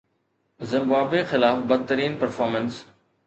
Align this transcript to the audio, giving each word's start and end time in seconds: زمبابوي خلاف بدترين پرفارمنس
زمبابوي 0.59 1.23
خلاف 1.25 1.57
بدترين 1.59 2.17
پرفارمنس 2.21 2.85